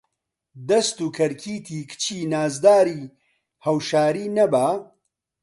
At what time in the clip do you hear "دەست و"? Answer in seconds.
0.69-1.07